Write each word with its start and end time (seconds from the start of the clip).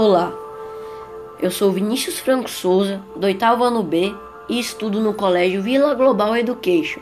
Olá, 0.00 0.32
eu 1.42 1.50
sou 1.50 1.72
Vinícius 1.72 2.20
Franco 2.20 2.48
Souza, 2.48 3.02
do 3.16 3.26
oitavo 3.26 3.64
ano 3.64 3.82
B 3.82 4.14
e 4.48 4.60
estudo 4.60 5.00
no 5.00 5.12
Colégio 5.12 5.60
Vila 5.60 5.92
Global 5.92 6.36
Education. 6.36 7.00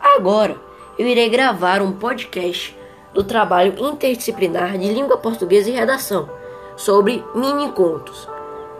Agora 0.00 0.56
eu 0.98 1.06
irei 1.06 1.28
gravar 1.28 1.80
um 1.80 1.92
podcast 1.92 2.76
do 3.14 3.22
trabalho 3.22 3.76
interdisciplinar 3.78 4.76
de 4.76 4.92
língua 4.92 5.18
portuguesa 5.18 5.70
e 5.70 5.72
redação 5.72 6.28
sobre 6.76 7.24
mini 7.32 7.70
contos. 7.70 8.28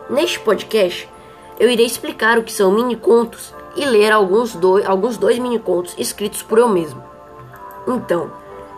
Neste 0.09 0.41
podcast 0.41 1.07
eu 1.57 1.69
irei 1.69 1.85
explicar 1.85 2.37
o 2.37 2.43
que 2.43 2.51
são 2.51 2.69
mini 2.69 2.97
contos 2.97 3.55
e 3.77 3.85
ler 3.85 4.11
alguns, 4.11 4.55
do, 4.55 4.85
alguns 4.85 5.15
dois 5.15 5.39
mini 5.39 5.57
contos 5.57 5.95
escritos 5.97 6.43
por 6.43 6.57
eu 6.57 6.67
mesmo. 6.67 7.01
Então, 7.87 8.29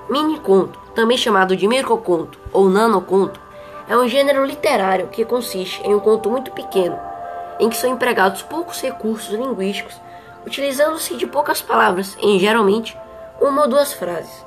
mini 0.07 0.39
conto, 0.39 0.77
também 0.93 1.17
chamado 1.17 1.55
de 1.55 1.67
microconto 1.67 2.38
ou 2.54 2.70
nanoconto, 2.70 3.48
é 3.89 3.97
um 3.97 4.07
gênero 4.07 4.45
literário 4.45 5.07
que 5.07 5.25
consiste 5.25 5.81
em 5.81 5.95
um 5.95 5.99
conto 5.99 6.30
muito 6.30 6.52
pequeno, 6.52 6.97
em 7.59 7.67
que 7.67 7.75
são 7.75 7.89
empregados 7.89 8.43
poucos 8.43 8.80
recursos 8.80 9.34
linguísticos, 9.34 9.99
utilizando-se 10.45 11.16
de 11.16 11.25
poucas 11.25 11.59
palavras 11.59 12.16
em 12.21 12.38
geralmente 12.38 12.95
uma 13.41 13.63
ou 13.63 13.67
duas 13.67 13.91
frases. 13.91 14.45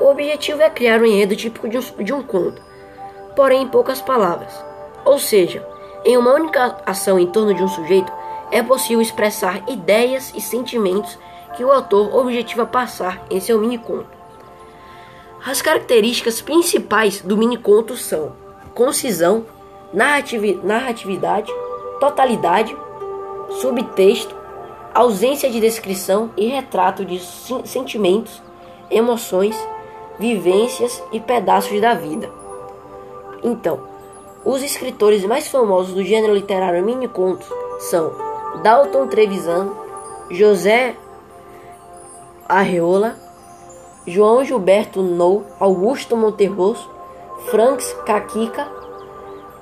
O 0.00 0.06
objetivo 0.06 0.62
é 0.62 0.70
criar 0.70 0.98
um 0.98 1.04
enredo 1.04 1.36
típico 1.36 1.68
de 1.68 1.76
um, 1.76 1.82
de 2.02 2.12
um 2.14 2.22
conto, 2.22 2.62
porém 3.36 3.62
em 3.62 3.68
poucas 3.68 4.00
palavras. 4.00 4.64
Ou 5.04 5.18
seja, 5.18 5.64
em 6.02 6.16
uma 6.16 6.32
única 6.32 6.78
ação 6.86 7.18
em 7.18 7.26
torno 7.26 7.52
de 7.52 7.62
um 7.62 7.68
sujeito, 7.68 8.10
é 8.50 8.62
possível 8.62 9.02
expressar 9.02 9.62
ideias 9.68 10.32
e 10.34 10.40
sentimentos 10.40 11.18
que 11.54 11.62
o 11.62 11.70
autor 11.70 12.14
objetiva 12.16 12.64
passar 12.64 13.22
em 13.30 13.40
seu 13.40 13.58
mini-conto. 13.58 14.08
As 15.46 15.60
características 15.60 16.40
principais 16.40 17.20
do 17.20 17.36
mini-conto 17.36 17.96
são 17.96 18.43
concisão, 18.74 19.46
narratividade, 19.92 21.52
totalidade, 22.00 22.76
subtexto, 23.60 24.34
ausência 24.92 25.50
de 25.50 25.60
descrição 25.60 26.30
e 26.36 26.46
retrato 26.46 27.04
de 27.04 27.20
sentimentos, 27.64 28.42
emoções, 28.90 29.56
vivências 30.18 31.02
e 31.12 31.20
pedaços 31.20 31.80
da 31.80 31.94
vida. 31.94 32.30
Então, 33.42 33.80
os 34.44 34.62
escritores 34.62 35.24
mais 35.24 35.48
famosos 35.48 35.94
do 35.94 36.04
gênero 36.04 36.34
literário 36.34 36.84
mini-contos 36.84 37.46
são 37.78 38.12
Dalton 38.62 39.06
Trevisan, 39.06 39.70
José 40.30 40.96
Arreola, 42.48 43.16
João 44.06 44.44
Gilberto 44.44 45.02
Nou, 45.02 45.44
Augusto 45.58 46.16
Monterroso, 46.16 46.93
Franks 47.50 47.92
Kakika, 48.06 48.66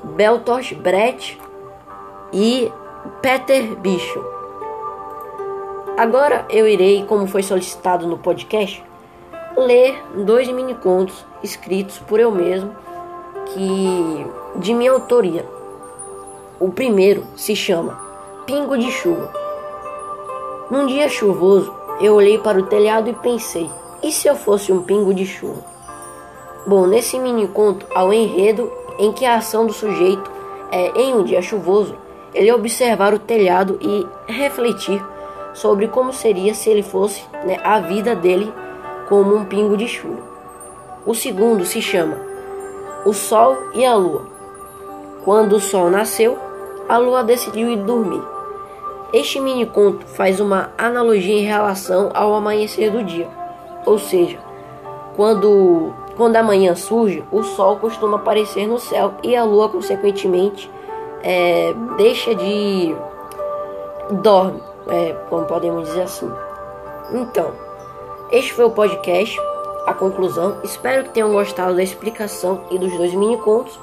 Beltosh 0.05 0.73
Brett 0.75 1.41
e 2.33 2.71
Peter 3.21 3.75
Bicho. 3.77 4.25
Agora 5.97 6.47
eu 6.49 6.67
irei, 6.67 7.05
como 7.05 7.27
foi 7.27 7.43
solicitado 7.43 8.07
no 8.07 8.17
podcast, 8.19 8.83
ler 9.57 10.03
dois 10.25 10.49
mini 10.49 10.75
contos 10.75 11.25
escritos 11.43 11.99
por 11.99 12.19
eu 12.19 12.31
mesmo, 12.31 12.75
que 13.47 14.27
de 14.57 14.73
minha 14.73 14.93
autoria. 14.93 15.45
O 16.59 16.71
primeiro 16.71 17.25
se 17.37 17.57
chama 17.57 18.01
Pingo 18.47 18.79
de 18.79 18.91
Chuva. 18.91 19.33
Num 20.71 20.87
dia 20.87 21.09
chuvoso, 21.09 21.75
eu 22.01 22.15
olhei 22.15 22.39
para 22.39 22.59
o 22.59 22.67
telhado 22.67 23.11
e 23.11 23.15
pensei: 23.15 23.69
e 24.03 24.11
se 24.11 24.27
eu 24.27 24.35
fosse 24.35 24.73
um 24.73 24.83
pingo 24.83 25.13
de 25.13 25.27
chuva? 25.27 25.63
Bom, 26.67 26.87
nesse 26.87 27.19
mini 27.19 27.49
conto 27.49 27.87
há 27.95 28.05
um 28.05 28.13
enredo 28.13 28.71
em 28.99 29.13
que 29.13 29.25
a 29.25 29.37
ação 29.37 29.67
do 29.67 29.73
sujeito 29.73 30.31
é, 30.71 30.93
em 31.01 31.15
um 31.15 31.25
dia 31.25 31.43
chuvoso, 31.43 31.95
ele 32.33 32.53
observar 32.53 33.13
o 33.13 33.19
telhado 33.19 33.79
e 33.81 34.07
refletir 34.27 35.05
sobre 35.55 35.89
como 35.89 36.13
seria 36.13 36.55
se 36.55 36.71
ele 36.71 36.83
fosse 36.83 37.23
né, 37.45 37.59
a 37.63 37.81
vida 37.81 38.15
dele 38.15 38.53
como 39.09 39.35
um 39.35 39.45
pingo 39.45 39.77
de 39.77 39.89
chuva. 39.89 40.23
O 41.05 41.15
segundo 41.15 41.65
se 41.65 41.83
chama 41.83 42.17
O 43.05 43.13
Sol 43.13 43.59
e 43.75 43.85
a 43.85 43.95
Lua. 43.95 44.27
Quando 45.25 45.57
o 45.57 45.61
Sol 45.61 45.91
nasceu, 45.91 46.39
a 46.89 46.97
Lua 46.97 47.25
decidiu 47.25 47.69
ir 47.71 47.79
dormir. 47.79 48.23
Este 49.13 49.41
mini 49.41 49.67
conto 49.67 50.07
faz 50.07 50.41
uma 50.41 50.71
analogia 50.79 51.39
em 51.39 51.45
relação 51.45 52.11
ao 52.15 52.35
amanhecer 52.35 52.91
do 52.91 53.05
dia, 53.05 53.29
ou 53.85 53.99
seja, 53.99 54.39
quando 55.17 55.93
quando 56.23 56.37
a 56.37 56.43
manhã 56.45 56.73
surge, 56.77 57.25
o 57.33 57.43
sol 57.43 57.79
costuma 57.79 58.17
aparecer 58.17 58.65
no 58.69 58.79
céu 58.79 59.15
e 59.25 59.35
a 59.35 59.43
lua, 59.43 59.69
consequentemente, 59.69 60.71
é, 61.21 61.75
deixa 61.97 62.33
de. 62.33 62.95
dorme, 64.23 64.63
é, 64.87 65.17
como 65.29 65.47
podemos 65.47 65.89
dizer 65.89 66.03
assim. 66.03 66.31
Então, 67.11 67.51
este 68.31 68.53
foi 68.53 68.67
o 68.67 68.71
podcast, 68.71 69.37
a 69.85 69.93
conclusão. 69.93 70.59
Espero 70.63 71.03
que 71.03 71.11
tenham 71.11 71.33
gostado 71.33 71.75
da 71.75 71.83
explicação 71.83 72.67
e 72.71 72.79
dos 72.79 72.97
dois 72.97 73.13
mini 73.15 73.37
contos. 73.39 73.77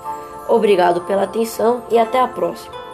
Obrigado 0.48 1.02
pela 1.02 1.24
atenção 1.24 1.84
e 1.92 2.00
até 2.00 2.22
a 2.22 2.28
próxima. 2.30 2.89